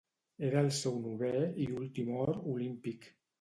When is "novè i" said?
1.03-1.67